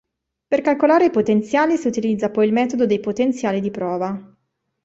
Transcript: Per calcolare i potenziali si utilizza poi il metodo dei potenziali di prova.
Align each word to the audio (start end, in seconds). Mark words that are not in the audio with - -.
Per 0.47 0.61
calcolare 0.61 1.05
i 1.05 1.09
potenziali 1.11 1.77
si 1.77 1.87
utilizza 1.87 2.31
poi 2.31 2.47
il 2.47 2.53
metodo 2.53 2.87
dei 2.87 2.99
potenziali 2.99 3.61
di 3.61 3.69
prova. 3.69 4.35